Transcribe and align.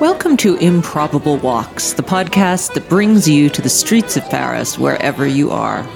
Welcome 0.00 0.38
to 0.38 0.56
Improbable 0.56 1.36
Walks, 1.36 1.92
the 1.92 2.02
podcast 2.02 2.72
that 2.72 2.88
brings 2.88 3.28
you 3.28 3.50
to 3.50 3.60
the 3.60 3.68
streets 3.68 4.16
of 4.16 4.24
Paris 4.30 4.78
wherever 4.78 5.26
you 5.26 5.50
are. 5.50 5.86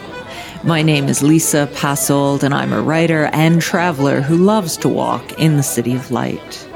My 0.62 0.82
name 0.82 1.08
is 1.08 1.22
Lisa 1.22 1.70
Passold, 1.72 2.42
and 2.42 2.52
I'm 2.52 2.74
a 2.74 2.82
writer 2.82 3.30
and 3.32 3.62
traveler 3.62 4.20
who 4.20 4.36
loves 4.36 4.76
to 4.78 4.90
walk 4.90 5.38
in 5.38 5.56
the 5.56 5.62
City 5.62 5.94
of 5.94 6.10
Light. 6.10 6.68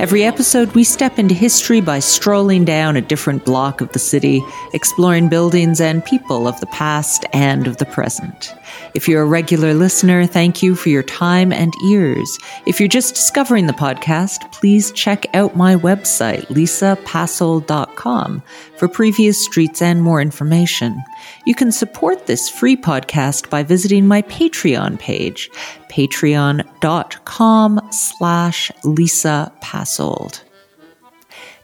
Every 0.00 0.24
episode, 0.24 0.74
we 0.74 0.82
step 0.82 1.20
into 1.20 1.34
history 1.34 1.80
by 1.80 2.00
strolling 2.00 2.64
down 2.64 2.96
a 2.96 3.00
different 3.00 3.44
block 3.44 3.80
of 3.80 3.92
the 3.92 4.00
city, 4.00 4.42
exploring 4.72 5.28
buildings 5.28 5.80
and 5.80 6.04
people 6.04 6.48
of 6.48 6.58
the 6.60 6.66
past 6.66 7.24
and 7.32 7.68
of 7.68 7.76
the 7.76 7.86
present. 7.86 8.52
If 8.94 9.08
you're 9.08 9.22
a 9.22 9.26
regular 9.26 9.72
listener, 9.72 10.26
thank 10.26 10.62
you 10.64 10.74
for 10.74 10.88
your 10.88 11.04
time 11.04 11.52
and 11.52 11.72
ears. 11.86 12.38
If 12.66 12.80
you're 12.80 12.88
just 12.88 13.14
discovering 13.14 13.66
the 13.66 13.72
podcast, 13.72 14.50
please 14.52 14.90
check 14.92 15.26
out 15.32 15.56
my 15.56 15.76
website, 15.76 16.46
lisapassold.com, 16.48 18.42
for 18.76 18.88
previous 18.88 19.42
streets 19.42 19.80
and 19.80 20.02
more 20.02 20.20
information. 20.20 21.02
You 21.46 21.54
can 21.54 21.72
support 21.72 22.26
this 22.26 22.48
free 22.48 22.76
podcast 22.76 23.50
by 23.50 23.62
visiting 23.62 24.06
my 24.06 24.22
Patreon 24.22 24.98
page, 24.98 25.50
patreon.com 25.90 27.80
slash 27.90 28.72
Lisa 28.84 29.52
Passold. 29.62 30.42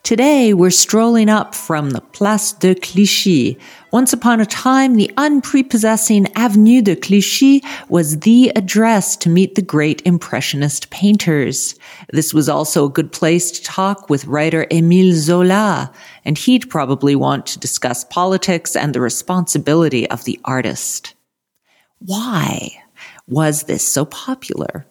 Today, 0.03 0.55
we're 0.55 0.71
strolling 0.71 1.29
up 1.29 1.55
from 1.55 1.91
the 1.91 2.01
Place 2.01 2.53
de 2.53 2.75
Clichy. 2.75 3.59
Once 3.93 4.15
upon 4.15 4.41
a 4.41 4.47
time, 4.47 4.97
the 4.97 5.11
unprepossessing 5.19 6.27
Avenue 6.37 6.81
de 6.81 6.97
Clichy 6.97 7.63
was 7.91 8.21
the 8.21 8.51
address 8.57 9.15
to 9.19 9.29
meet 9.29 9.57
the 9.57 9.63
great 9.63 10.01
Impressionist 10.07 10.91
painters. 10.91 11.75
This 12.13 12.33
was 12.33 12.49
also 12.49 12.87
a 12.87 12.91
good 12.91 13.13
place 13.13 13.51
to 13.53 13.63
talk 13.63 14.09
with 14.09 14.25
writer 14.25 14.67
Émile 14.71 15.13
Zola, 15.13 15.93
and 16.25 16.37
he'd 16.39 16.71
probably 16.71 17.15
want 17.15 17.47
to 17.47 17.59
discuss 17.59 18.05
politics 18.05 18.77
and 18.77 18.95
the 18.95 19.01
responsibility 19.01 20.09
of 20.11 20.25
the 20.25 20.41
artist. 20.45 21.15
Why 21.99 22.83
was 23.27 23.65
this 23.65 23.87
so 23.87 24.05
popular? 24.05 24.87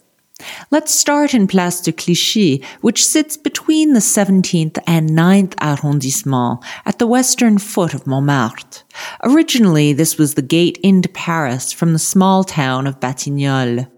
Let's 0.72 0.94
start 0.94 1.34
in 1.34 1.48
Place 1.48 1.82
de 1.82 1.92
Clichy, 1.92 2.64
which 2.82 3.06
sits 3.06 3.36
between 3.36 3.94
the 3.94 4.00
17th 4.00 4.78
and 4.88 5.10
9th 5.10 5.54
arrondissement 5.62 6.64
at 6.86 6.98
the 6.98 7.08
western 7.08 7.58
foot 7.58 7.94
of 7.94 8.08
Montmartre. 8.08 8.84
Originally, 9.24 9.92
this 9.92 10.18
was 10.18 10.36
the 10.36 10.42
gate 10.42 10.78
into 10.82 11.10
Paris 11.10 11.74
from 11.74 11.92
the 11.94 12.00
small 12.00 12.44
town 12.44 12.88
of 12.88 13.00
Batignolles. 13.00 13.90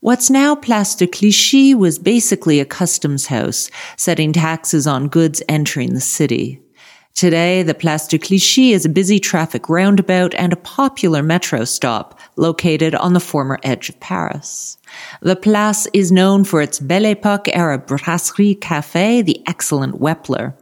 What's 0.00 0.30
now 0.30 0.54
Place 0.54 0.96
de 0.96 1.06
Clichy 1.06 1.74
was 1.74 1.98
basically 1.98 2.60
a 2.60 2.66
customs 2.66 3.26
house, 3.26 3.70
setting 3.96 4.32
taxes 4.32 4.86
on 4.86 5.08
goods 5.08 5.42
entering 5.48 5.94
the 5.94 6.00
city. 6.00 6.60
Today, 7.14 7.62
the 7.62 7.74
Place 7.74 8.08
de 8.08 8.18
Clichy 8.18 8.72
is 8.72 8.84
a 8.84 8.88
busy 8.88 9.20
traffic 9.20 9.68
roundabout 9.68 10.34
and 10.34 10.52
a 10.52 10.56
popular 10.56 11.22
metro 11.22 11.64
stop 11.64 12.18
located 12.34 12.92
on 12.96 13.12
the 13.12 13.20
former 13.20 13.60
edge 13.62 13.88
of 13.88 14.00
Paris. 14.00 14.76
The 15.20 15.36
Place 15.36 15.86
is 15.92 16.10
known 16.10 16.42
for 16.42 16.60
its 16.60 16.80
Belle 16.80 17.06
Epoque 17.06 17.54
era 17.54 17.78
brasserie 17.78 18.56
café, 18.56 19.24
the 19.24 19.40
excellent 19.46 20.00
Wepler. 20.00 20.54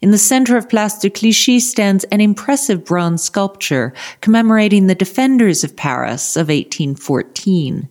In 0.00 0.12
the 0.12 0.18
center 0.18 0.56
of 0.56 0.68
Place 0.68 0.98
de 0.98 1.10
Clichy 1.10 1.58
stands 1.58 2.04
an 2.04 2.20
impressive 2.20 2.84
bronze 2.84 3.24
sculpture 3.24 3.92
commemorating 4.20 4.86
the 4.86 4.94
defenders 4.94 5.64
of 5.64 5.74
Paris 5.74 6.36
of 6.36 6.46
1814. 6.46 7.88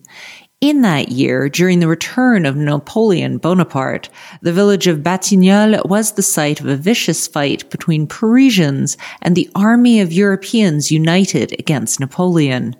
In 0.62 0.82
that 0.82 1.10
year, 1.10 1.48
during 1.48 1.80
the 1.80 1.88
return 1.88 2.46
of 2.46 2.54
Napoleon 2.54 3.38
Bonaparte, 3.38 4.08
the 4.42 4.52
village 4.52 4.86
of 4.86 5.02
Batignolles 5.02 5.84
was 5.88 6.12
the 6.12 6.22
site 6.22 6.60
of 6.60 6.68
a 6.68 6.76
vicious 6.76 7.26
fight 7.26 7.68
between 7.68 8.06
Parisians 8.06 8.96
and 9.22 9.34
the 9.34 9.50
army 9.56 9.98
of 9.98 10.12
Europeans 10.12 10.92
united 10.92 11.52
against 11.58 11.98
Napoleon. 11.98 12.76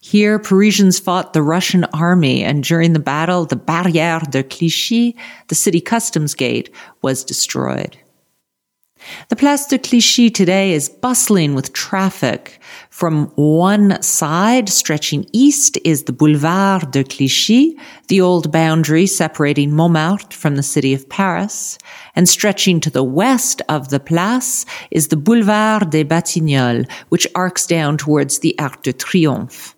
Here, 0.00 0.38
Parisians 0.38 0.98
fought 0.98 1.34
the 1.34 1.42
Russian 1.42 1.84
army, 1.92 2.42
and 2.42 2.64
during 2.64 2.94
the 2.94 2.98
battle, 2.98 3.44
the 3.44 3.56
Barrière 3.56 4.30
de 4.30 4.42
Clichy, 4.42 5.14
the 5.48 5.54
city 5.54 5.82
customs 5.82 6.34
gate, 6.34 6.70
was 7.02 7.24
destroyed. 7.24 7.98
The 9.28 9.36
Place 9.36 9.66
de 9.66 9.78
Clichy 9.78 10.30
today 10.30 10.72
is 10.72 10.88
bustling 10.88 11.54
with 11.54 11.72
traffic. 11.72 12.60
From 12.90 13.26
one 13.36 14.00
side, 14.02 14.68
stretching 14.68 15.28
east, 15.32 15.78
is 15.84 16.04
the 16.04 16.12
Boulevard 16.12 16.90
de 16.90 17.04
Clichy, 17.04 17.78
the 18.08 18.20
old 18.20 18.50
boundary 18.50 19.06
separating 19.06 19.72
Montmartre 19.72 20.36
from 20.36 20.56
the 20.56 20.62
city 20.62 20.94
of 20.94 21.08
Paris. 21.08 21.78
And 22.16 22.28
stretching 22.28 22.80
to 22.80 22.90
the 22.90 23.04
west 23.04 23.62
of 23.68 23.90
the 23.90 24.00
Place 24.00 24.64
is 24.90 25.08
the 25.08 25.16
Boulevard 25.16 25.90
des 25.90 26.04
Batignolles, 26.04 26.90
which 27.08 27.26
arcs 27.34 27.66
down 27.66 27.98
towards 27.98 28.40
the 28.40 28.58
Arc 28.58 28.82
de 28.82 28.92
Triomphe. 28.92 29.74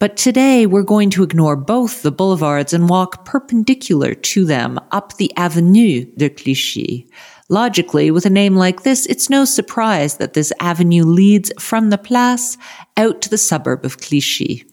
But 0.00 0.16
today 0.16 0.64
we're 0.64 0.84
going 0.84 1.10
to 1.10 1.24
ignore 1.24 1.56
both 1.56 2.02
the 2.02 2.12
boulevards 2.12 2.72
and 2.72 2.88
walk 2.88 3.24
perpendicular 3.24 4.14
to 4.14 4.44
them 4.44 4.78
up 4.92 5.16
the 5.16 5.36
Avenue 5.36 6.04
de 6.16 6.30
Clichy. 6.30 7.08
Logically, 7.48 8.10
with 8.10 8.26
a 8.26 8.30
name 8.30 8.56
like 8.56 8.82
this, 8.82 9.06
it's 9.06 9.30
no 9.30 9.46
surprise 9.46 10.18
that 10.18 10.34
this 10.34 10.52
avenue 10.60 11.04
leads 11.04 11.50
from 11.58 11.88
the 11.88 11.96
Place 11.96 12.58
out 12.96 13.22
to 13.22 13.30
the 13.30 13.38
suburb 13.38 13.86
of 13.86 13.98
Clichy. 13.98 14.66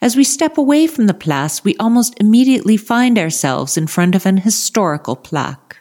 As 0.00 0.16
we 0.16 0.24
step 0.24 0.58
away 0.58 0.88
from 0.88 1.06
the 1.06 1.14
Place, 1.14 1.62
we 1.62 1.76
almost 1.76 2.18
immediately 2.20 2.76
find 2.76 3.18
ourselves 3.18 3.76
in 3.76 3.86
front 3.86 4.16
of 4.16 4.26
an 4.26 4.38
historical 4.38 5.14
plaque. 5.14 5.76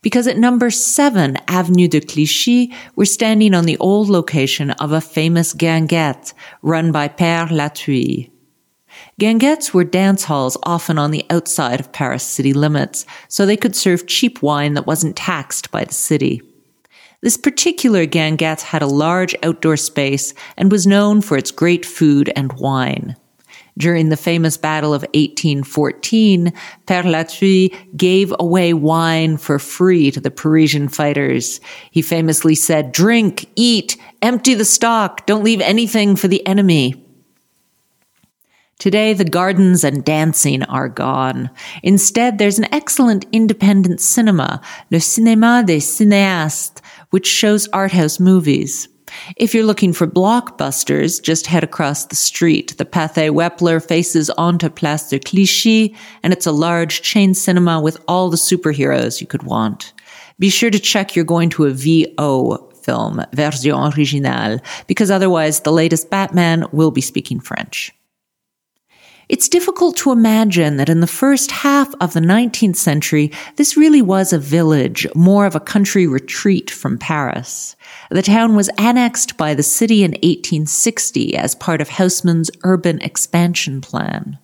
Because 0.00 0.26
at 0.26 0.38
number 0.38 0.70
7 0.70 1.36
Avenue 1.46 1.88
de 1.88 2.00
Clichy, 2.00 2.72
we're 2.96 3.04
standing 3.04 3.54
on 3.54 3.64
the 3.64 3.78
old 3.78 4.08
location 4.08 4.70
of 4.72 4.92
a 4.92 5.00
famous 5.00 5.54
guinguette 5.54 6.32
run 6.62 6.90
by 6.90 7.08
Père 7.08 7.50
Lathuille. 7.50 8.30
Guinguettes 9.22 9.72
were 9.72 9.84
dance 9.84 10.24
halls 10.24 10.56
often 10.64 10.98
on 10.98 11.12
the 11.12 11.24
outside 11.30 11.78
of 11.78 11.92
Paris 11.92 12.24
city 12.24 12.52
limits, 12.52 13.06
so 13.28 13.46
they 13.46 13.56
could 13.56 13.76
serve 13.76 14.08
cheap 14.08 14.42
wine 14.42 14.74
that 14.74 14.88
wasn't 14.88 15.14
taxed 15.14 15.70
by 15.70 15.84
the 15.84 15.94
city. 15.94 16.42
This 17.20 17.36
particular 17.36 18.04
guinguette 18.04 18.62
had 18.62 18.82
a 18.82 18.88
large 18.88 19.36
outdoor 19.44 19.76
space 19.76 20.34
and 20.56 20.72
was 20.72 20.88
known 20.88 21.22
for 21.22 21.36
its 21.36 21.52
great 21.52 21.86
food 21.86 22.32
and 22.34 22.52
wine. 22.54 23.14
During 23.78 24.08
the 24.08 24.16
famous 24.16 24.56
Battle 24.56 24.92
of 24.92 25.02
1814, 25.14 26.52
Père 26.88 27.96
gave 27.96 28.34
away 28.40 28.74
wine 28.74 29.36
for 29.36 29.60
free 29.60 30.10
to 30.10 30.18
the 30.18 30.32
Parisian 30.32 30.88
fighters. 30.88 31.60
He 31.92 32.02
famously 32.02 32.56
said, 32.56 32.90
drink, 32.90 33.48
eat, 33.54 33.96
empty 34.20 34.54
the 34.54 34.64
stock, 34.64 35.26
don't 35.26 35.44
leave 35.44 35.60
anything 35.60 36.16
for 36.16 36.26
the 36.26 36.44
enemy. 36.44 36.96
Today, 38.82 39.12
the 39.12 39.24
gardens 39.24 39.84
and 39.84 40.04
dancing 40.04 40.64
are 40.64 40.88
gone. 40.88 41.50
Instead, 41.84 42.38
there's 42.38 42.58
an 42.58 42.74
excellent 42.74 43.24
independent 43.30 44.00
cinema, 44.00 44.60
Le 44.90 44.98
Cinéma 44.98 45.64
des 45.64 45.78
Cinéastes, 45.78 46.82
which 47.10 47.24
shows 47.24 47.68
art 47.68 47.92
house 47.92 48.18
movies. 48.18 48.88
If 49.36 49.54
you're 49.54 49.62
looking 49.62 49.92
for 49.92 50.08
blockbusters, 50.08 51.22
just 51.22 51.46
head 51.46 51.62
across 51.62 52.06
the 52.06 52.16
street. 52.16 52.76
The 52.76 52.84
Pathé 52.84 53.30
Wepler 53.30 53.80
faces 53.80 54.30
onto 54.30 54.68
Place 54.68 55.10
de 55.10 55.20
Clichy, 55.20 55.94
and 56.24 56.32
it's 56.32 56.46
a 56.46 56.50
large 56.50 57.02
chain 57.02 57.34
cinema 57.34 57.80
with 57.80 58.02
all 58.08 58.30
the 58.30 58.36
superheroes 58.36 59.20
you 59.20 59.28
could 59.28 59.44
want. 59.44 59.92
Be 60.40 60.50
sure 60.50 60.70
to 60.70 60.80
check 60.80 61.14
you're 61.14 61.24
going 61.24 61.50
to 61.50 61.66
a 61.66 61.70
VO 61.70 62.68
film, 62.82 63.24
version 63.32 63.92
originale, 63.92 64.60
because 64.88 65.12
otherwise 65.12 65.60
the 65.60 65.70
latest 65.70 66.10
Batman 66.10 66.66
will 66.72 66.90
be 66.90 67.00
speaking 67.00 67.38
French. 67.38 67.92
It's 69.32 69.48
difficult 69.48 69.96
to 69.96 70.12
imagine 70.12 70.76
that 70.76 70.90
in 70.90 71.00
the 71.00 71.06
first 71.06 71.52
half 71.52 71.94
of 72.02 72.12
the 72.12 72.20
19th 72.20 72.76
century, 72.76 73.32
this 73.56 73.78
really 73.78 74.02
was 74.02 74.30
a 74.30 74.38
village, 74.38 75.06
more 75.14 75.46
of 75.46 75.54
a 75.54 75.60
country 75.60 76.06
retreat 76.06 76.70
from 76.70 76.98
Paris. 76.98 77.74
The 78.10 78.20
town 78.20 78.54
was 78.54 78.68
annexed 78.76 79.38
by 79.38 79.54
the 79.54 79.62
city 79.62 80.04
in 80.04 80.10
1860 80.10 81.34
as 81.34 81.54
part 81.54 81.80
of 81.80 81.88
Haussmann's 81.88 82.50
urban 82.62 83.00
expansion 83.00 83.80
plan. 83.80 84.38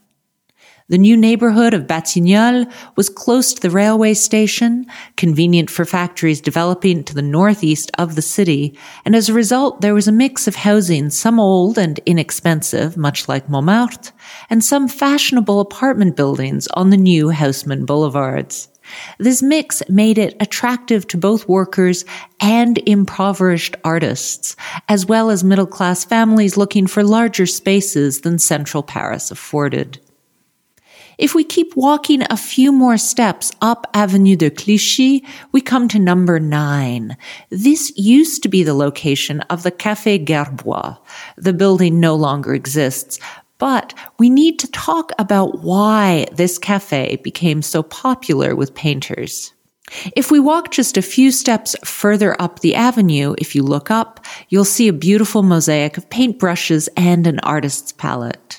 The 0.91 0.97
new 0.97 1.19
neighborhood 1.19 1.75
of 1.75 1.87
Batignolles 1.87 2.73
was 2.97 3.11
close 3.11 3.53
to 3.53 3.61
the 3.61 3.69
railway 3.69 4.15
station, 4.15 4.87
convenient 5.19 5.69
for 5.69 5.85
factories 5.85 6.41
developing 6.41 7.05
to 7.05 7.15
the 7.15 7.21
northeast 7.21 7.91
of 7.99 8.15
the 8.15 8.23
city, 8.23 8.79
and 9.05 9.15
as 9.15 9.29
a 9.29 9.35
result, 9.35 9.83
there 9.83 9.93
was 9.93 10.09
a 10.09 10.13
mix 10.13 10.49
of 10.49 10.55
housing, 10.55 11.11
some 11.11 11.39
old 11.39 11.77
and 11.77 12.01
inexpensive, 12.07 12.97
much 12.97 13.29
like 13.29 13.51
Montmartre, 13.51 14.13
and 14.49 14.65
some 14.65 14.89
fashionable 14.89 15.61
apartment 15.61 16.17
buildings 16.17 16.67
on 16.69 16.89
the 16.89 16.97
new 16.97 17.29
Haussmann 17.29 17.85
boulevards. 17.85 18.69
This 19.19 19.43
mix 19.43 19.83
made 19.91 20.17
it 20.17 20.37
attractive 20.41 21.07
to 21.09 21.19
both 21.19 21.47
workers 21.47 22.07
and 22.41 22.79
impoverished 22.87 23.77
artists, 23.85 24.57
as 24.89 25.05
well 25.05 25.29
as 25.29 25.45
middle 25.45 25.67
class 25.67 26.07
families 26.07 26.57
looking 26.57 26.87
for 26.87 27.05
larger 27.05 27.45
spaces 27.45 28.23
than 28.23 28.39
central 28.39 28.83
Paris 28.83 29.31
afforded. 29.31 30.01
If 31.19 31.35
we 31.35 31.43
keep 31.43 31.75
walking 31.75 32.23
a 32.31 32.37
few 32.37 32.71
more 32.71 32.97
steps 32.97 33.51
up 33.61 33.91
Avenue 33.93 34.37
de 34.37 34.51
Clichy, 34.51 35.25
we 35.51 35.61
come 35.61 35.89
to 35.89 35.99
number 35.99 36.39
nine. 36.39 37.17
This 37.51 37.93
used 37.97 38.45
to 38.45 38.49
be 38.49 38.63
the 38.63 38.75
location 38.75 39.41
of 39.51 39.65
the 39.65 39.73
Café 39.73 40.25
Guerbois. 40.25 40.97
The 41.37 41.53
building 41.53 41.99
no 41.99 42.15
longer 42.15 42.55
exists, 42.55 43.19
but 43.59 43.95
we 44.21 44.31
need 44.31 44.61
to 44.61 44.71
talk 44.71 45.11
about 45.19 45.61
why 45.65 46.27
this 46.33 46.57
cafe 46.57 47.17
became 47.25 47.63
so 47.63 47.83
popular 47.83 48.55
with 48.55 48.77
painters. 48.77 49.53
If 50.15 50.31
we 50.31 50.39
walk 50.39 50.71
just 50.71 50.97
a 50.97 51.03
few 51.03 51.33
steps 51.33 51.75
further 51.85 52.41
up 52.41 52.61
the 52.61 52.77
avenue, 52.77 53.35
if 53.39 53.57
you 53.57 53.65
look 53.65 53.91
up, 53.91 54.25
you'll 54.51 54.65
see 54.65 54.87
a 54.87 54.93
beautiful 54.93 55.43
mosaic 55.43 55.99
of 55.99 56.09
paintbrushes 56.11 56.89
and 56.97 57.27
an 57.27 57.41
artist's 57.41 57.91
palette. 57.91 58.58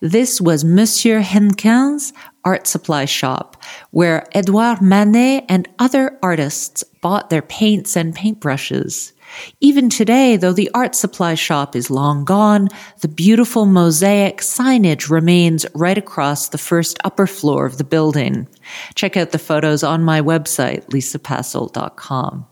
This 0.00 0.40
was 0.40 0.64
Monsieur 0.64 1.20
Hennequin's 1.20 2.12
art 2.44 2.66
supply 2.66 3.04
shop, 3.04 3.62
where 3.90 4.26
Edouard 4.32 4.80
Manet 4.80 5.46
and 5.48 5.68
other 5.78 6.18
artists 6.22 6.84
bought 7.00 7.30
their 7.30 7.42
paints 7.42 7.96
and 7.96 8.14
paintbrushes. 8.14 9.12
Even 9.60 9.88
today, 9.88 10.36
though 10.36 10.52
the 10.52 10.70
art 10.74 10.94
supply 10.94 11.34
shop 11.34 11.74
is 11.74 11.90
long 11.90 12.24
gone, 12.24 12.68
the 13.00 13.08
beautiful 13.08 13.66
mosaic 13.66 14.38
signage 14.38 15.10
remains 15.10 15.66
right 15.74 15.98
across 15.98 16.48
the 16.48 16.58
first 16.58 16.98
upper 17.04 17.26
floor 17.26 17.66
of 17.66 17.78
the 17.78 17.84
building. 17.84 18.46
Check 18.94 19.16
out 19.16 19.30
the 19.30 19.38
photos 19.38 19.82
on 19.82 20.04
my 20.04 20.20
website, 20.20 20.86
lisapassold.com. 20.86 22.46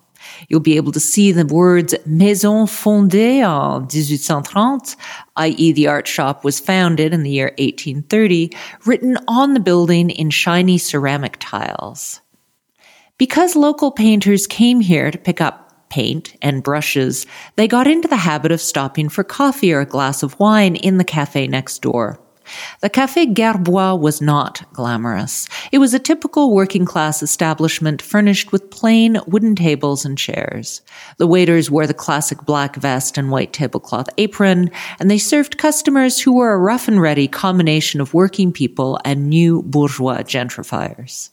You'll 0.48 0.60
be 0.60 0.76
able 0.76 0.92
to 0.92 1.00
see 1.00 1.32
the 1.32 1.46
words 1.46 1.94
Maison 2.06 2.66
fondée 2.66 3.42
en 3.42 3.82
1830, 3.82 4.96
i.e. 5.36 5.72
the 5.72 5.86
art 5.88 6.06
shop 6.06 6.44
was 6.44 6.60
founded 6.60 7.12
in 7.12 7.22
the 7.22 7.30
year 7.30 7.54
1830, 7.58 8.56
written 8.84 9.16
on 9.28 9.54
the 9.54 9.60
building 9.60 10.10
in 10.10 10.30
shiny 10.30 10.78
ceramic 10.78 11.36
tiles. 11.40 12.20
Because 13.18 13.54
local 13.54 13.90
painters 13.90 14.46
came 14.46 14.80
here 14.80 15.10
to 15.10 15.18
pick 15.18 15.40
up 15.40 15.88
paint 15.90 16.34
and 16.40 16.62
brushes, 16.62 17.26
they 17.56 17.68
got 17.68 17.86
into 17.86 18.08
the 18.08 18.16
habit 18.16 18.50
of 18.50 18.60
stopping 18.60 19.08
for 19.08 19.22
coffee 19.22 19.72
or 19.72 19.80
a 19.80 19.86
glass 19.86 20.22
of 20.22 20.38
wine 20.40 20.74
in 20.74 20.96
the 20.96 21.04
cafe 21.04 21.46
next 21.46 21.82
door. 21.82 22.18
The 22.80 22.90
Café 22.90 23.32
Guerbois 23.32 23.94
was 23.94 24.20
not 24.20 24.62
glamorous. 24.72 25.48
It 25.70 25.78
was 25.78 25.94
a 25.94 25.98
typical 25.98 26.52
working 26.52 26.84
class 26.84 27.22
establishment 27.22 28.02
furnished 28.02 28.52
with 28.52 28.70
plain 28.70 29.18
wooden 29.26 29.54
tables 29.54 30.04
and 30.04 30.18
chairs. 30.18 30.82
The 31.18 31.26
waiters 31.26 31.70
wore 31.70 31.86
the 31.86 31.94
classic 31.94 32.42
black 32.42 32.76
vest 32.76 33.16
and 33.18 33.30
white 33.30 33.52
tablecloth 33.52 34.08
apron, 34.18 34.70
and 34.98 35.10
they 35.10 35.18
served 35.18 35.58
customers 35.58 36.20
who 36.20 36.34
were 36.34 36.52
a 36.52 36.58
rough 36.58 36.88
and 36.88 37.00
ready 37.00 37.28
combination 37.28 38.00
of 38.00 38.14
working 38.14 38.52
people 38.52 38.98
and 39.04 39.28
new 39.28 39.62
bourgeois 39.62 40.22
gentrifiers. 40.22 41.30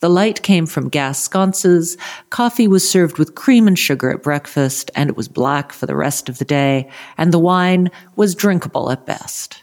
The 0.00 0.08
light 0.08 0.42
came 0.42 0.66
from 0.66 0.88
gas 0.88 1.22
sconces, 1.22 1.96
coffee 2.30 2.68
was 2.68 2.88
served 2.88 3.18
with 3.18 3.34
cream 3.34 3.66
and 3.66 3.78
sugar 3.78 4.10
at 4.10 4.22
breakfast, 4.22 4.90
and 4.94 5.10
it 5.10 5.16
was 5.16 5.28
black 5.28 5.72
for 5.72 5.86
the 5.86 5.96
rest 5.96 6.28
of 6.28 6.38
the 6.38 6.44
day, 6.44 6.88
and 7.16 7.32
the 7.32 7.38
wine 7.38 7.90
was 8.16 8.34
drinkable 8.34 8.90
at 8.90 9.06
best. 9.06 9.62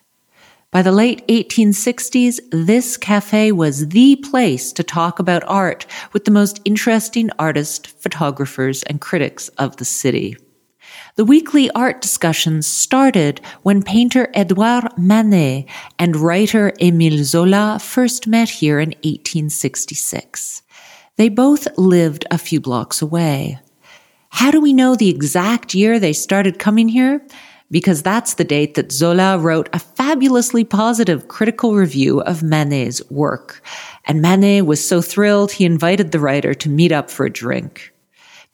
By 0.75 0.81
the 0.81 0.91
late 0.91 1.25
1860s, 1.29 2.41
this 2.51 2.97
cafe 2.97 3.53
was 3.53 3.87
the 3.87 4.17
place 4.17 4.73
to 4.73 4.83
talk 4.83 5.19
about 5.19 5.41
art 5.47 5.85
with 6.11 6.25
the 6.25 6.31
most 6.31 6.59
interesting 6.65 7.29
artists, 7.39 7.89
photographers, 7.93 8.83
and 8.83 8.99
critics 8.99 9.47
of 9.57 9.77
the 9.77 9.85
city. 9.85 10.35
The 11.15 11.23
weekly 11.23 11.71
art 11.71 12.01
discussions 12.01 12.67
started 12.67 13.39
when 13.63 13.83
painter 13.83 14.29
Edouard 14.33 14.89
Manet 14.97 15.65
and 15.97 16.17
writer 16.17 16.73
Émile 16.81 17.23
Zola 17.23 17.79
first 17.79 18.27
met 18.27 18.49
here 18.49 18.81
in 18.81 18.89
1866. 18.89 20.61
They 21.15 21.29
both 21.29 21.69
lived 21.77 22.25
a 22.29 22.37
few 22.37 22.59
blocks 22.59 23.01
away. 23.01 23.59
How 24.27 24.51
do 24.51 24.59
we 24.59 24.73
know 24.73 24.97
the 24.97 25.07
exact 25.07 25.73
year 25.73 25.99
they 25.99 26.11
started 26.11 26.59
coming 26.59 26.89
here? 26.89 27.25
Because 27.71 28.01
that's 28.01 28.35
the 28.35 28.43
date 28.43 28.75
that 28.75 28.91
Zola 28.91 29.37
wrote 29.37 29.69
a 29.73 29.79
fabulously 29.79 30.63
positive 30.63 31.27
critical 31.27 31.75
review 31.75 32.21
of 32.21 32.43
Manet's 32.43 33.01
work. 33.09 33.61
And 34.05 34.21
Manet 34.21 34.61
was 34.61 34.87
so 34.87 35.01
thrilled 35.01 35.51
he 35.51 35.65
invited 35.65 36.11
the 36.11 36.19
writer 36.19 36.53
to 36.53 36.69
meet 36.69 36.91
up 36.91 37.09
for 37.09 37.25
a 37.25 37.31
drink. 37.31 37.91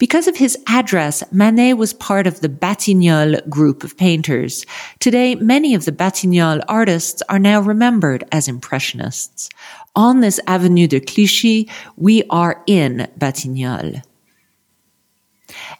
Because 0.01 0.27
of 0.27 0.35
his 0.35 0.57
address, 0.67 1.23
Manet 1.31 1.73
was 1.73 1.93
part 1.93 2.25
of 2.25 2.39
the 2.39 2.49
Batignolles 2.49 3.47
group 3.47 3.83
of 3.83 3.95
painters. 3.95 4.65
Today, 4.99 5.35
many 5.35 5.75
of 5.75 5.85
the 5.85 5.91
Batignolles 5.91 6.63
artists 6.67 7.21
are 7.29 7.37
now 7.37 7.61
remembered 7.61 8.23
as 8.31 8.47
Impressionists. 8.47 9.47
On 9.95 10.21
this 10.21 10.39
Avenue 10.47 10.87
de 10.87 10.99
Clichy, 10.99 11.69
we 11.97 12.23
are 12.31 12.63
in 12.65 13.07
Batignolles. 13.19 14.01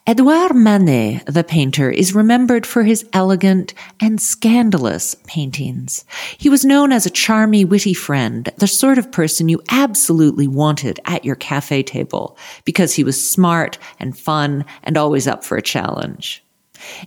Edouard 0.08 0.56
Manet, 0.56 1.24
the 1.26 1.44
painter, 1.44 1.90
is 1.90 2.16
remembered 2.16 2.66
for 2.66 2.84
his 2.84 3.08
elegant 3.14 3.74
and 4.00 4.22
scandalous 4.22 5.16
paintings. 5.28 6.06
He 6.38 6.50
was 6.50 6.66
known 6.66 6.92
as 6.92 7.06
a 7.06 7.12
charmy, 7.12 7.68
witty 7.68 7.94
friend, 7.94 8.50
the 8.58 8.68
sort 8.68 8.98
of 8.98 9.12
person 9.12 9.50
you 9.50 9.62
absolutely 9.70 10.48
wanted 10.48 11.00
at 11.06 11.26
your 11.26 11.36
cafe 11.36 11.84
table 11.84 12.38
because 12.66 12.94
he 12.94 13.04
was 13.04 13.30
smart 13.30 13.78
and 14.00 14.18
fun 14.18 14.66
and 14.84 14.98
always 14.98 15.28
up 15.28 15.44
for 15.44 15.58
a 15.58 15.62
challenge. 15.62 16.44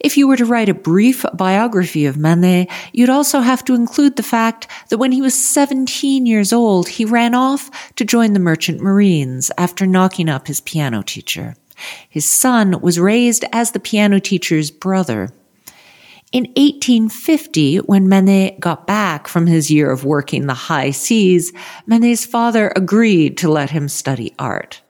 If 0.00 0.16
you 0.16 0.28
were 0.28 0.36
to 0.36 0.44
write 0.44 0.68
a 0.68 0.74
brief 0.74 1.24
biography 1.34 2.06
of 2.06 2.16
Manet, 2.16 2.68
you'd 2.92 3.10
also 3.10 3.40
have 3.40 3.64
to 3.64 3.74
include 3.74 4.16
the 4.16 4.22
fact 4.22 4.68
that 4.88 4.98
when 4.98 5.12
he 5.12 5.20
was 5.20 5.34
17 5.34 6.26
years 6.26 6.52
old, 6.52 6.88
he 6.88 7.04
ran 7.04 7.34
off 7.34 7.94
to 7.96 8.04
join 8.04 8.32
the 8.32 8.40
Merchant 8.40 8.80
Marines 8.80 9.50
after 9.58 9.86
knocking 9.86 10.28
up 10.28 10.46
his 10.46 10.60
piano 10.60 11.02
teacher. 11.02 11.56
His 12.08 12.28
son 12.28 12.80
was 12.80 12.98
raised 12.98 13.44
as 13.52 13.70
the 13.70 13.80
piano 13.80 14.20
teacher's 14.20 14.70
brother. 14.70 15.30
In 16.32 16.44
1850, 16.56 17.78
when 17.78 18.08
Manet 18.08 18.58
got 18.58 18.86
back 18.86 19.28
from 19.28 19.46
his 19.46 19.70
year 19.70 19.90
of 19.90 20.04
working 20.04 20.46
the 20.46 20.54
high 20.54 20.90
seas, 20.90 21.52
Manet's 21.86 22.26
father 22.26 22.72
agreed 22.74 23.38
to 23.38 23.50
let 23.50 23.70
him 23.70 23.88
study 23.88 24.34
art. 24.38 24.82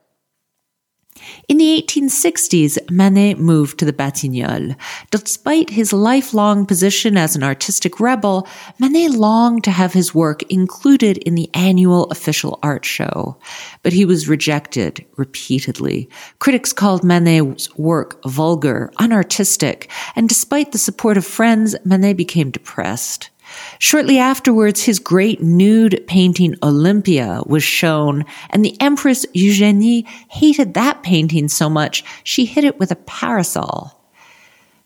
In 1.48 1.58
the 1.58 1.82
1860s, 1.82 2.90
Manet 2.90 3.34
moved 3.34 3.78
to 3.78 3.84
the 3.84 3.92
Batignolles. 3.92 4.76
Despite 5.10 5.70
his 5.70 5.92
lifelong 5.92 6.66
position 6.66 7.16
as 7.16 7.36
an 7.36 7.42
artistic 7.42 8.00
rebel, 8.00 8.46
Manet 8.78 9.08
longed 9.10 9.64
to 9.64 9.70
have 9.70 9.92
his 9.92 10.14
work 10.14 10.42
included 10.44 11.18
in 11.18 11.34
the 11.34 11.50
annual 11.54 12.04
official 12.10 12.58
art 12.62 12.84
show. 12.84 13.36
But 13.82 13.92
he 13.92 14.04
was 14.04 14.28
rejected 14.28 15.04
repeatedly. 15.16 16.08
Critics 16.38 16.72
called 16.72 17.04
Manet's 17.04 17.74
work 17.76 18.22
vulgar, 18.24 18.92
unartistic, 18.98 19.88
and 20.16 20.28
despite 20.28 20.72
the 20.72 20.78
support 20.78 21.16
of 21.16 21.26
friends, 21.26 21.76
Manet 21.84 22.14
became 22.14 22.50
depressed. 22.50 23.30
Shortly 23.78 24.18
afterwards, 24.18 24.82
his 24.82 24.98
great 24.98 25.42
nude 25.42 26.04
painting 26.06 26.54
Olympia 26.62 27.42
was 27.46 27.62
shown, 27.62 28.24
and 28.50 28.64
the 28.64 28.80
Empress 28.80 29.26
Eugenie 29.32 30.06
hated 30.28 30.74
that 30.74 31.02
painting 31.02 31.48
so 31.48 31.68
much 31.68 32.04
she 32.24 32.44
hit 32.44 32.64
it 32.64 32.78
with 32.78 32.90
a 32.90 32.96
parasol. 32.96 34.00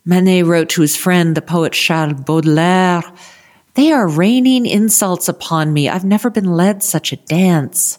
Manet 0.04 0.42
wrote 0.44 0.70
to 0.70 0.80
his 0.80 0.96
friend, 0.96 1.34
the 1.34 1.42
poet 1.42 1.74
Charles 1.74 2.20
Baudelaire, 2.20 3.02
They 3.74 3.92
are 3.92 4.08
raining 4.08 4.66
insults 4.66 5.28
upon 5.28 5.72
me. 5.72 5.88
I've 5.88 6.04
never 6.04 6.30
been 6.30 6.52
led 6.52 6.82
such 6.82 7.12
a 7.12 7.16
dance. 7.16 7.98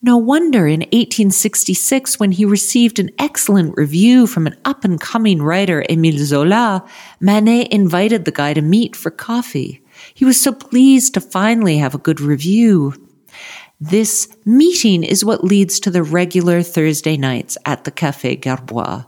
No 0.00 0.16
wonder 0.16 0.68
in 0.68 0.80
1866, 0.80 2.20
when 2.20 2.30
he 2.30 2.44
received 2.44 3.00
an 3.00 3.10
excellent 3.18 3.76
review 3.76 4.28
from 4.28 4.46
an 4.46 4.56
up 4.64 4.84
and 4.84 5.00
coming 5.00 5.42
writer, 5.42 5.84
Émile 5.90 6.18
Zola, 6.18 6.84
Manet 7.18 7.66
invited 7.72 8.24
the 8.24 8.30
guy 8.30 8.54
to 8.54 8.62
meet 8.62 8.94
for 8.94 9.10
coffee. 9.10 9.82
He 10.14 10.24
was 10.24 10.40
so 10.40 10.52
pleased 10.52 11.14
to 11.14 11.20
finally 11.20 11.78
have 11.78 11.96
a 11.96 11.98
good 11.98 12.20
review. 12.20 12.94
This 13.80 14.28
meeting 14.44 15.02
is 15.02 15.24
what 15.24 15.42
leads 15.42 15.80
to 15.80 15.90
the 15.90 16.04
regular 16.04 16.62
Thursday 16.62 17.16
nights 17.16 17.58
at 17.66 17.82
the 17.82 17.90
Café 17.90 18.40
Guerbois. 18.40 19.02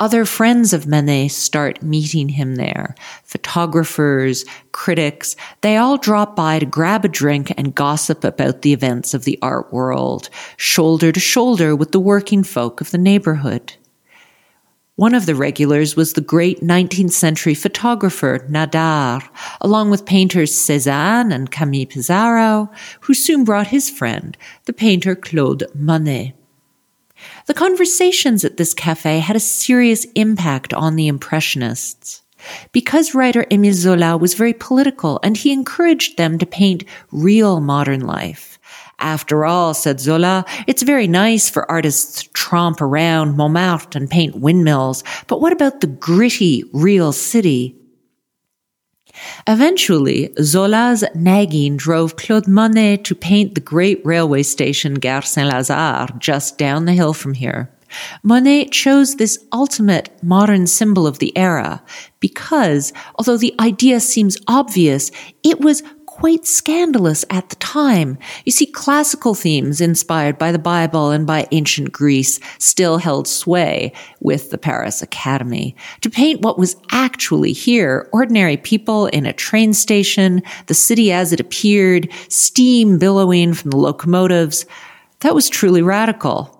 Other 0.00 0.24
friends 0.24 0.72
of 0.72 0.88
Manet 0.88 1.28
start 1.28 1.80
meeting 1.80 2.30
him 2.30 2.56
there. 2.56 2.96
Photographers, 3.22 4.44
critics, 4.72 5.36
they 5.60 5.76
all 5.76 5.98
drop 5.98 6.34
by 6.34 6.58
to 6.58 6.66
grab 6.66 7.04
a 7.04 7.08
drink 7.08 7.54
and 7.56 7.76
gossip 7.76 8.24
about 8.24 8.62
the 8.62 8.72
events 8.72 9.14
of 9.14 9.24
the 9.24 9.38
art 9.40 9.72
world, 9.72 10.30
shoulder 10.56 11.12
to 11.12 11.20
shoulder 11.20 11.76
with 11.76 11.92
the 11.92 12.00
working 12.00 12.42
folk 12.42 12.80
of 12.80 12.90
the 12.90 12.98
neighborhood. 12.98 13.74
One 14.96 15.14
of 15.14 15.26
the 15.26 15.36
regulars 15.36 15.94
was 15.94 16.14
the 16.14 16.20
great 16.20 16.60
19th 16.60 17.12
century 17.12 17.54
photographer 17.54 18.44
Nadar, 18.48 19.22
along 19.60 19.90
with 19.90 20.06
painters 20.06 20.52
Cézanne 20.52 21.32
and 21.32 21.52
Camille 21.52 21.86
Pissarro, 21.86 22.68
who 23.02 23.14
soon 23.14 23.44
brought 23.44 23.68
his 23.68 23.90
friend, 23.90 24.36
the 24.64 24.72
painter 24.72 25.14
Claude 25.14 25.64
Monet. 25.72 26.34
The 27.46 27.54
conversations 27.54 28.44
at 28.44 28.56
this 28.56 28.74
cafe 28.74 29.18
had 29.18 29.36
a 29.36 29.40
serious 29.40 30.04
impact 30.14 30.72
on 30.72 30.96
the 30.96 31.08
Impressionists. 31.08 32.22
Because 32.72 33.14
writer 33.14 33.44
Émile 33.50 33.72
Zola 33.72 34.16
was 34.16 34.34
very 34.34 34.52
political 34.52 35.18
and 35.22 35.36
he 35.36 35.52
encouraged 35.52 36.16
them 36.16 36.38
to 36.38 36.46
paint 36.46 36.84
real 37.10 37.60
modern 37.60 38.00
life. 38.00 38.58
After 38.98 39.44
all, 39.44 39.74
said 39.74 40.00
Zola, 40.00 40.44
it's 40.66 40.82
very 40.82 41.06
nice 41.06 41.50
for 41.50 41.70
artists 41.70 42.22
to 42.22 42.32
tromp 42.32 42.80
around 42.80 43.36
Montmartre 43.36 43.98
and 43.98 44.08
paint 44.08 44.36
windmills, 44.36 45.04
but 45.26 45.40
what 45.40 45.52
about 45.52 45.80
the 45.80 45.86
gritty, 45.86 46.64
real 46.72 47.12
city? 47.12 47.76
Eventually, 49.46 50.32
Zola's 50.40 51.04
nagging 51.14 51.76
drove 51.76 52.16
Claude 52.16 52.48
Monet 52.48 52.98
to 52.98 53.14
paint 53.14 53.54
the 53.54 53.60
great 53.60 54.04
railway 54.04 54.42
station 54.42 54.94
Gare 54.94 55.22
Saint-Lazare 55.22 56.18
just 56.18 56.58
down 56.58 56.84
the 56.84 56.92
hill 56.92 57.12
from 57.12 57.34
here. 57.34 57.70
Monet 58.22 58.66
chose 58.66 59.16
this 59.16 59.38
ultimate 59.52 60.10
modern 60.22 60.66
symbol 60.66 61.06
of 61.06 61.18
the 61.18 61.36
era 61.36 61.82
because, 62.20 62.92
although 63.16 63.36
the 63.36 63.54
idea 63.60 64.00
seems 64.00 64.36
obvious, 64.48 65.10
it 65.42 65.60
was 65.60 65.82
quite 66.24 66.46
scandalous 66.46 67.22
at 67.28 67.50
the 67.50 67.56
time. 67.56 68.16
You 68.46 68.52
see, 68.52 68.64
classical 68.64 69.34
themes 69.34 69.82
inspired 69.82 70.38
by 70.38 70.52
the 70.52 70.58
Bible 70.58 71.10
and 71.10 71.26
by 71.26 71.46
ancient 71.52 71.92
Greece 71.92 72.40
still 72.56 72.96
held 72.96 73.28
sway 73.28 73.92
with 74.20 74.48
the 74.48 74.56
Paris 74.56 75.02
Academy. 75.02 75.76
To 76.00 76.08
paint 76.08 76.40
what 76.40 76.58
was 76.58 76.76
actually 76.90 77.52
here, 77.52 78.08
ordinary 78.10 78.56
people 78.56 79.04
in 79.08 79.26
a 79.26 79.34
train 79.34 79.74
station, 79.74 80.42
the 80.64 80.72
city 80.72 81.12
as 81.12 81.30
it 81.34 81.40
appeared, 81.40 82.08
steam 82.30 82.96
billowing 82.96 83.52
from 83.52 83.70
the 83.70 83.76
locomotives, 83.76 84.64
that 85.20 85.34
was 85.34 85.50
truly 85.50 85.82
radical. 85.82 86.53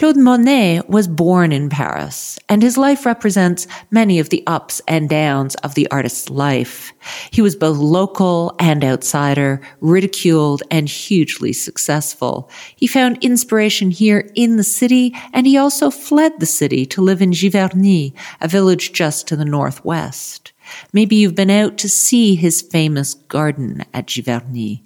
Claude 0.00 0.16
Monet 0.16 0.80
was 0.88 1.06
born 1.06 1.52
in 1.52 1.68
Paris, 1.68 2.38
and 2.48 2.62
his 2.62 2.78
life 2.78 3.04
represents 3.04 3.66
many 3.90 4.18
of 4.18 4.30
the 4.30 4.42
ups 4.46 4.80
and 4.88 5.10
downs 5.10 5.56
of 5.56 5.74
the 5.74 5.86
artist's 5.90 6.30
life. 6.30 6.94
He 7.30 7.42
was 7.42 7.54
both 7.54 7.76
local 7.76 8.56
and 8.58 8.82
outsider, 8.82 9.60
ridiculed 9.82 10.62
and 10.70 10.88
hugely 10.88 11.52
successful. 11.52 12.48
He 12.76 12.86
found 12.86 13.22
inspiration 13.22 13.90
here 13.90 14.30
in 14.34 14.56
the 14.56 14.64
city, 14.64 15.14
and 15.34 15.46
he 15.46 15.58
also 15.58 15.90
fled 15.90 16.40
the 16.40 16.46
city 16.46 16.86
to 16.86 17.02
live 17.02 17.20
in 17.20 17.32
Giverny, 17.32 18.14
a 18.40 18.48
village 18.48 18.94
just 18.94 19.28
to 19.28 19.36
the 19.36 19.44
northwest. 19.44 20.52
Maybe 20.94 21.16
you've 21.16 21.34
been 21.34 21.50
out 21.50 21.76
to 21.76 21.90
see 21.90 22.36
his 22.36 22.62
famous 22.62 23.12
garden 23.12 23.84
at 23.92 24.06
Giverny. 24.06 24.80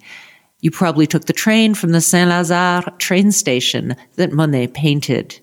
You 0.65 0.71
probably 0.71 1.05
took 1.05 1.25
the 1.25 1.31
train 1.31 1.75
from 1.75 1.91
the 1.91 2.01
Saint 2.01 2.31
Lazare 2.31 2.97
train 2.97 3.31
station 3.31 3.95
that 4.15 4.31
Monet 4.31 4.69
painted. 4.69 5.39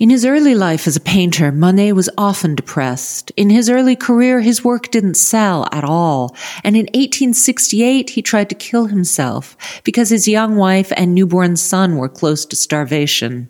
In 0.00 0.10
his 0.10 0.24
early 0.24 0.56
life 0.56 0.88
as 0.88 0.96
a 0.96 1.00
painter, 1.00 1.52
Monet 1.52 1.92
was 1.92 2.10
often 2.18 2.56
depressed. 2.56 3.30
In 3.36 3.50
his 3.50 3.70
early 3.70 3.94
career, 3.94 4.40
his 4.40 4.64
work 4.64 4.90
didn't 4.90 5.14
sell 5.14 5.68
at 5.70 5.84
all. 5.84 6.34
And 6.64 6.74
in 6.74 6.86
1868, 6.86 8.10
he 8.10 8.20
tried 8.20 8.48
to 8.48 8.56
kill 8.56 8.86
himself 8.86 9.56
because 9.84 10.10
his 10.10 10.26
young 10.26 10.56
wife 10.56 10.92
and 10.96 11.14
newborn 11.14 11.54
son 11.54 11.96
were 11.96 12.08
close 12.08 12.44
to 12.46 12.56
starvation. 12.56 13.48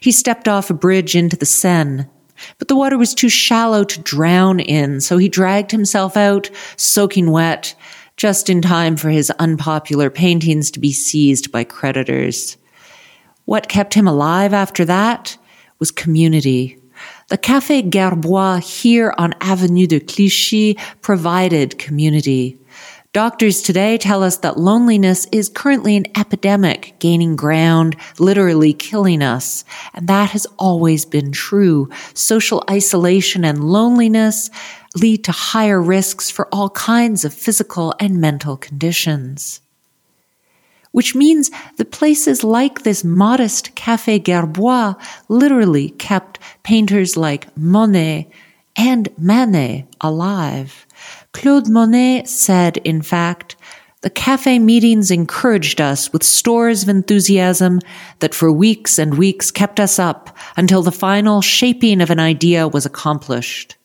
He 0.00 0.12
stepped 0.12 0.48
off 0.48 0.70
a 0.70 0.72
bridge 0.72 1.14
into 1.14 1.36
the 1.36 1.44
Seine. 1.44 2.06
But 2.58 2.68
the 2.68 2.76
water 2.76 2.96
was 2.96 3.14
too 3.14 3.28
shallow 3.28 3.84
to 3.84 4.00
drown 4.00 4.60
in, 4.60 5.02
so 5.02 5.18
he 5.18 5.28
dragged 5.28 5.72
himself 5.72 6.16
out, 6.16 6.50
soaking 6.76 7.30
wet, 7.30 7.74
just 8.16 8.48
in 8.48 8.62
time 8.62 8.96
for 8.96 9.10
his 9.10 9.30
unpopular 9.32 10.10
paintings 10.10 10.70
to 10.70 10.80
be 10.80 10.92
seized 10.92 11.52
by 11.52 11.64
creditors. 11.64 12.56
What 13.44 13.68
kept 13.68 13.94
him 13.94 14.08
alive 14.08 14.52
after 14.52 14.84
that 14.86 15.36
was 15.78 15.90
community. 15.90 16.78
The 17.28 17.38
Café 17.38 17.88
Guerbois 17.88 18.58
here 18.58 19.14
on 19.18 19.34
Avenue 19.40 19.86
de 19.86 20.00
Clichy 20.00 20.78
provided 21.02 21.78
community. 21.78 22.58
Doctors 23.12 23.62
today 23.62 23.96
tell 23.96 24.22
us 24.22 24.36
that 24.38 24.58
loneliness 24.58 25.26
is 25.32 25.48
currently 25.48 25.96
an 25.96 26.04
epidemic 26.18 26.94
gaining 26.98 27.34
ground, 27.34 27.96
literally 28.18 28.74
killing 28.74 29.22
us. 29.22 29.64
And 29.94 30.06
that 30.08 30.30
has 30.30 30.46
always 30.58 31.06
been 31.06 31.32
true. 31.32 31.88
Social 32.12 32.62
isolation 32.70 33.42
and 33.42 33.64
loneliness 33.64 34.50
lead 34.96 35.24
to 35.24 35.32
higher 35.32 35.80
risks 35.80 36.30
for 36.30 36.48
all 36.52 36.70
kinds 36.70 37.24
of 37.24 37.34
physical 37.34 37.94
and 38.00 38.20
mental 38.20 38.56
conditions. 38.56 39.60
Which 40.92 41.14
means 41.14 41.50
that 41.76 41.92
places 41.92 42.42
like 42.42 42.82
this 42.82 43.04
modest 43.04 43.74
Café 43.76 44.22
Guerbois 44.22 44.94
literally 45.28 45.90
kept 45.90 46.38
painters 46.62 47.16
like 47.16 47.54
Monet 47.56 48.30
and 48.76 49.08
Manet 49.18 49.86
alive. 50.00 50.86
Claude 51.32 51.68
Monet 51.68 52.24
said, 52.24 52.78
in 52.78 53.02
fact, 53.02 53.56
the 54.02 54.10
cafe 54.10 54.58
meetings 54.58 55.10
encouraged 55.10 55.80
us 55.80 56.12
with 56.12 56.22
stores 56.22 56.82
of 56.82 56.88
enthusiasm 56.88 57.80
that 58.20 58.34
for 58.34 58.52
weeks 58.52 58.98
and 58.98 59.18
weeks 59.18 59.50
kept 59.50 59.80
us 59.80 59.98
up 59.98 60.36
until 60.56 60.82
the 60.82 60.92
final 60.92 61.42
shaping 61.42 62.00
of 62.00 62.10
an 62.10 62.20
idea 62.20 62.68
was 62.68 62.86
accomplished. 62.86 63.75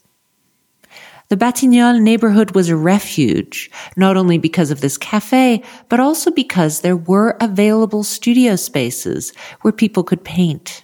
The 1.31 1.38
Batignolles 1.38 2.01
neighborhood 2.01 2.51
was 2.51 2.67
a 2.67 2.75
refuge, 2.75 3.71
not 3.95 4.17
only 4.17 4.38
because 4.38 4.69
of 4.69 4.81
this 4.81 4.97
cafe, 4.97 5.63
but 5.88 6.01
also 6.01 6.29
because 6.29 6.81
there 6.81 6.97
were 6.97 7.38
available 7.39 8.03
studio 8.03 8.57
spaces 8.57 9.31
where 9.61 9.71
people 9.71 10.03
could 10.03 10.25
paint. 10.25 10.83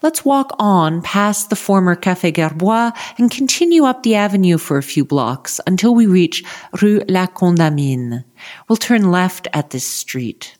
Let's 0.00 0.24
walk 0.24 0.56
on 0.58 1.02
past 1.02 1.50
the 1.50 1.56
former 1.56 1.94
Café 1.94 2.32
Guerbois 2.32 2.92
and 3.18 3.30
continue 3.30 3.84
up 3.84 4.04
the 4.04 4.14
avenue 4.14 4.56
for 4.56 4.78
a 4.78 4.82
few 4.82 5.04
blocks 5.04 5.60
until 5.66 5.94
we 5.94 6.06
reach 6.06 6.42
Rue 6.80 7.02
La 7.06 7.26
Condamine. 7.26 8.24
We'll 8.70 8.78
turn 8.78 9.10
left 9.10 9.48
at 9.52 9.68
this 9.68 9.84
street. 9.84 10.56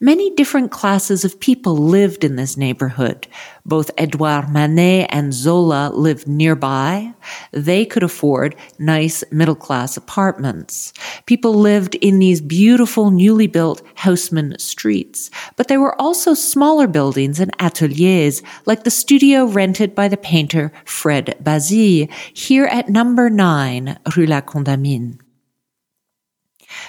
Many 0.00 0.34
different 0.34 0.70
classes 0.70 1.24
of 1.24 1.40
people 1.40 1.76
lived 1.76 2.24
in 2.24 2.36
this 2.36 2.56
neighborhood. 2.56 3.26
Both 3.64 3.90
Edouard 3.96 4.50
Manet 4.50 5.06
and 5.10 5.32
Zola 5.32 5.90
lived 5.94 6.28
nearby. 6.28 7.14
They 7.52 7.86
could 7.86 8.02
afford 8.02 8.56
nice 8.78 9.24
middle 9.30 9.54
class 9.54 9.96
apartments. 9.96 10.92
People 11.26 11.54
lived 11.54 11.94
in 11.96 12.18
these 12.18 12.40
beautiful 12.40 13.10
newly 13.10 13.46
built 13.46 13.82
Haussmann 13.96 14.58
streets, 14.58 15.30
but 15.56 15.68
there 15.68 15.80
were 15.80 15.98
also 16.00 16.34
smaller 16.34 16.86
buildings 16.86 17.40
and 17.40 17.50
ateliers 17.58 18.42
like 18.66 18.84
the 18.84 18.90
studio 18.90 19.46
rented 19.46 19.94
by 19.94 20.08
the 20.08 20.16
painter 20.16 20.72
Fred 20.84 21.36
Bazille 21.42 22.10
here 22.34 22.66
at 22.66 22.88
number 22.88 23.30
9 23.30 23.98
Rue 24.16 24.26
La 24.26 24.40
Condamine. 24.40 25.23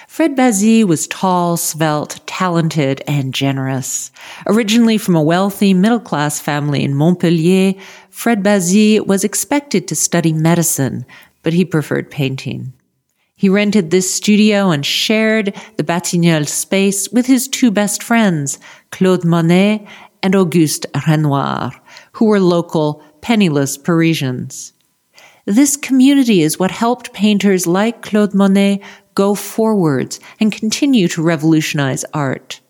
Fred 0.08 0.36
Bazille 0.36 0.84
was 0.84 1.06
tall, 1.08 1.56
svelte, 1.56 2.20
talented, 2.26 3.02
and 3.06 3.34
generous. 3.34 4.10
Originally 4.46 4.98
from 4.98 5.14
a 5.14 5.22
wealthy 5.22 5.74
middle 5.74 6.00
class 6.00 6.40
family 6.40 6.82
in 6.82 6.94
Montpellier, 6.94 7.74
Fred 8.10 8.42
Bazille 8.42 9.06
was 9.06 9.24
expected 9.24 9.88
to 9.88 9.94
study 9.94 10.32
medicine, 10.32 11.04
but 11.42 11.52
he 11.52 11.64
preferred 11.64 12.10
painting. 12.10 12.72
He 13.36 13.50
rented 13.50 13.90
this 13.90 14.12
studio 14.12 14.70
and 14.70 14.84
shared 14.84 15.54
the 15.76 15.84
Batignolles 15.84 16.48
space 16.48 17.10
with 17.10 17.26
his 17.26 17.48
two 17.48 17.70
best 17.70 18.02
friends, 18.02 18.58
Claude 18.90 19.24
Monet 19.24 19.86
and 20.22 20.34
Auguste 20.34 20.86
Renoir, 21.06 21.72
who 22.12 22.24
were 22.24 22.40
local, 22.40 23.02
penniless 23.20 23.76
Parisians. 23.76 24.72
This 25.44 25.76
community 25.76 26.42
is 26.42 26.58
what 26.58 26.70
helped 26.70 27.12
painters 27.12 27.66
like 27.66 28.02
Claude 28.02 28.34
Monet 28.34 28.80
go 29.16 29.34
forwards 29.34 30.20
and 30.38 30.52
continue 30.52 31.08
to 31.08 31.22
revolutionize 31.22 32.04
art. 32.14 32.60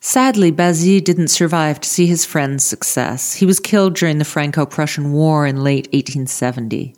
Sadly, 0.00 0.50
Bazille 0.50 1.04
didn't 1.04 1.28
survive 1.28 1.78
to 1.80 1.88
see 1.88 2.06
his 2.06 2.24
friend's 2.24 2.64
success. 2.64 3.34
He 3.34 3.46
was 3.46 3.60
killed 3.60 3.94
during 3.94 4.18
the 4.18 4.24
Franco-Prussian 4.24 5.12
War 5.12 5.46
in 5.46 5.62
late 5.62 5.86
1870. 5.92 6.96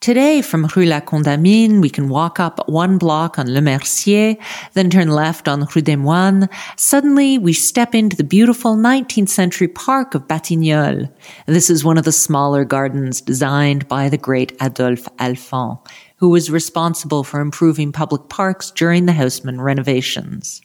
Today, 0.00 0.42
from 0.42 0.68
Rue 0.74 0.84
La 0.84 0.98
Condamine, 0.98 1.80
we 1.80 1.88
can 1.88 2.08
walk 2.08 2.40
up 2.40 2.68
one 2.68 2.98
block 2.98 3.38
on 3.38 3.54
Le 3.54 3.60
Mercier, 3.60 4.34
then 4.72 4.90
turn 4.90 5.06
left 5.06 5.46
on 5.46 5.68
Rue 5.76 5.80
des 5.80 5.94
Moines. 5.94 6.48
Suddenly, 6.76 7.38
we 7.38 7.52
step 7.52 7.94
into 7.94 8.16
the 8.16 8.24
beautiful 8.24 8.74
19th 8.74 9.28
century 9.28 9.68
park 9.68 10.16
of 10.16 10.26
Batignolles. 10.26 11.08
This 11.46 11.70
is 11.70 11.84
one 11.84 11.98
of 11.98 12.04
the 12.04 12.10
smaller 12.10 12.64
gardens 12.64 13.20
designed 13.20 13.86
by 13.86 14.08
the 14.08 14.18
great 14.18 14.56
Adolphe 14.60 15.08
Alphand 15.20 15.78
who 16.22 16.28
was 16.28 16.52
responsible 16.52 17.24
for 17.24 17.40
improving 17.40 17.90
public 17.90 18.28
parks 18.28 18.70
during 18.70 19.06
the 19.06 19.12
Haussmann 19.12 19.60
renovations. 19.60 20.62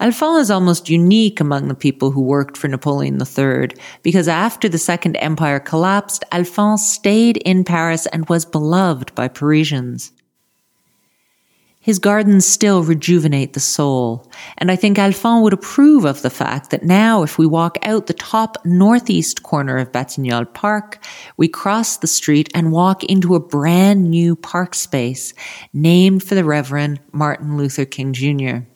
Alphand 0.00 0.40
is 0.40 0.50
almost 0.50 0.88
unique 0.88 1.38
among 1.38 1.68
the 1.68 1.74
people 1.74 2.10
who 2.10 2.22
worked 2.22 2.56
for 2.56 2.66
Napoleon 2.66 3.20
III 3.20 3.76
because 4.02 4.26
after 4.26 4.70
the 4.70 4.78
Second 4.78 5.16
Empire 5.16 5.60
collapsed, 5.60 6.24
Alphand 6.32 6.78
stayed 6.78 7.36
in 7.36 7.62
Paris 7.62 8.06
and 8.06 8.26
was 8.26 8.46
beloved 8.46 9.14
by 9.14 9.28
Parisians. 9.28 10.12
His 11.86 12.00
gardens 12.00 12.44
still 12.44 12.82
rejuvenate 12.82 13.52
the 13.52 13.60
soul, 13.60 14.28
and 14.58 14.72
I 14.72 14.74
think 14.74 14.98
Alphand 14.98 15.44
would 15.44 15.52
approve 15.52 16.04
of 16.04 16.20
the 16.20 16.30
fact 16.30 16.70
that 16.70 16.82
now 16.82 17.22
if 17.22 17.38
we 17.38 17.46
walk 17.46 17.78
out 17.82 18.08
the 18.08 18.12
top 18.12 18.56
northeast 18.64 19.44
corner 19.44 19.76
of 19.76 19.92
Batignolles 19.92 20.52
Park, 20.52 20.98
we 21.36 21.46
cross 21.46 21.96
the 21.96 22.08
street 22.08 22.50
and 22.56 22.72
walk 22.72 23.04
into 23.04 23.36
a 23.36 23.40
brand 23.40 24.10
new 24.10 24.34
park 24.34 24.74
space 24.74 25.32
named 25.72 26.24
for 26.24 26.34
the 26.34 26.42
Reverend 26.42 26.98
Martin 27.12 27.56
Luther 27.56 27.84
King 27.84 28.12
Jr. 28.12 28.66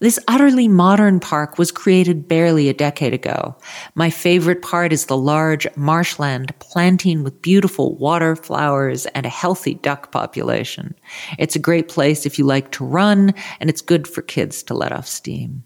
This 0.00 0.18
utterly 0.28 0.68
modern 0.68 1.20
park 1.20 1.58
was 1.58 1.72
created 1.72 2.28
barely 2.28 2.68
a 2.68 2.74
decade 2.74 3.14
ago. 3.14 3.56
My 3.94 4.10
favorite 4.10 4.62
part 4.62 4.92
is 4.92 5.06
the 5.06 5.16
large 5.16 5.66
marshland 5.76 6.54
planting 6.58 7.22
with 7.22 7.42
beautiful 7.42 7.96
water 7.96 8.36
flowers 8.36 9.06
and 9.06 9.26
a 9.26 9.30
healthy 9.30 9.74
duck 9.74 10.12
population. 10.12 10.94
It's 11.38 11.56
a 11.56 11.60
great 11.60 11.88
place 11.88 12.26
if 12.26 12.38
you 12.38 12.44
like 12.44 12.70
to 12.72 12.84
run, 12.84 13.34
and 13.60 13.68
it's 13.68 13.80
good 13.80 14.06
for 14.06 14.22
kids 14.22 14.62
to 14.64 14.74
let 14.74 14.92
off 14.92 15.06
steam. 15.06 15.64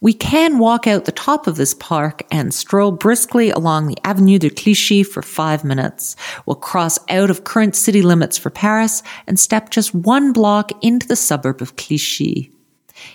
We 0.00 0.12
can 0.12 0.58
walk 0.58 0.86
out 0.86 1.04
the 1.04 1.12
top 1.12 1.46
of 1.46 1.56
this 1.56 1.74
park 1.74 2.22
and 2.30 2.52
stroll 2.54 2.92
briskly 2.92 3.50
along 3.50 3.86
the 3.86 3.98
Avenue 4.04 4.38
de 4.38 4.50
Clichy 4.50 5.02
for 5.02 5.22
five 5.22 5.64
minutes. 5.64 6.16
We'll 6.46 6.56
cross 6.56 6.98
out 7.08 7.30
of 7.30 7.44
current 7.44 7.76
city 7.76 8.02
limits 8.02 8.38
for 8.38 8.50
Paris 8.50 9.02
and 9.26 9.38
step 9.38 9.70
just 9.70 9.94
one 9.94 10.32
block 10.32 10.72
into 10.82 11.06
the 11.06 11.16
suburb 11.16 11.60
of 11.62 11.76
Clichy. 11.76 12.50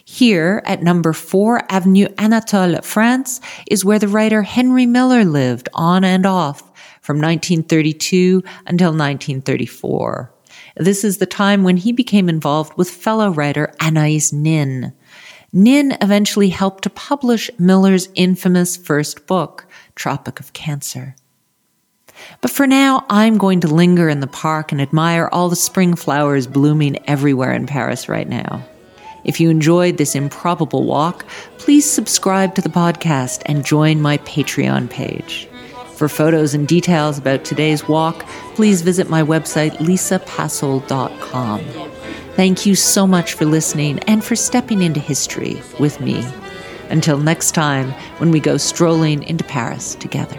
Here, 0.05 0.61
at 0.65 0.83
number 0.83 1.13
4 1.13 1.71
Avenue 1.71 2.07
Anatole, 2.17 2.81
France, 2.81 3.39
is 3.67 3.85
where 3.85 3.99
the 3.99 4.07
writer 4.07 4.43
Henry 4.43 4.85
Miller 4.85 5.25
lived 5.25 5.69
on 5.73 6.03
and 6.03 6.25
off 6.25 6.61
from 7.01 7.17
1932 7.17 8.43
until 8.65 8.89
1934. 8.89 10.31
This 10.77 11.03
is 11.03 11.17
the 11.17 11.25
time 11.25 11.63
when 11.63 11.77
he 11.77 11.91
became 11.91 12.29
involved 12.29 12.77
with 12.77 12.89
fellow 12.89 13.29
writer 13.29 13.73
Anais 13.81 14.31
Nin. 14.31 14.93
Nin 15.51 15.95
eventually 16.01 16.49
helped 16.49 16.83
to 16.83 16.89
publish 16.89 17.51
Miller's 17.59 18.09
infamous 18.15 18.75
first 18.75 19.27
book, 19.27 19.67
Tropic 19.95 20.39
of 20.39 20.53
Cancer. 20.53 21.15
But 22.41 22.51
for 22.51 22.65
now, 22.65 23.05
I'm 23.09 23.37
going 23.37 23.59
to 23.61 23.67
linger 23.67 24.09
in 24.09 24.19
the 24.19 24.27
park 24.27 24.71
and 24.71 24.81
admire 24.81 25.29
all 25.31 25.49
the 25.49 25.55
spring 25.55 25.95
flowers 25.95 26.47
blooming 26.47 26.97
everywhere 27.07 27.53
in 27.53 27.67
Paris 27.67 28.09
right 28.09 28.27
now. 28.27 28.63
If 29.23 29.39
you 29.39 29.49
enjoyed 29.49 29.97
this 29.97 30.15
improbable 30.15 30.83
walk, 30.83 31.25
please 31.57 31.89
subscribe 31.89 32.55
to 32.55 32.61
the 32.61 32.69
podcast 32.69 33.41
and 33.45 33.65
join 33.65 34.01
my 34.01 34.17
Patreon 34.19 34.89
page. 34.89 35.47
For 35.95 36.09
photos 36.09 36.53
and 36.53 36.67
details 36.67 37.17
about 37.17 37.45
today's 37.45 37.87
walk, 37.87 38.25
please 38.55 38.81
visit 38.81 39.09
my 39.09 39.21
website, 39.23 39.77
lisapassold.com. 39.77 41.61
Thank 42.35 42.65
you 42.65 42.75
so 42.75 43.05
much 43.05 43.33
for 43.33 43.45
listening 43.45 43.99
and 43.99 44.23
for 44.23 44.35
stepping 44.35 44.81
into 44.81 44.99
history 44.99 45.61
with 45.79 46.01
me. 46.01 46.25
Until 46.89 47.17
next 47.17 47.51
time, 47.51 47.91
when 48.17 48.31
we 48.31 48.39
go 48.39 48.57
strolling 48.57 49.23
into 49.23 49.43
Paris 49.43 49.95
together. 49.95 50.37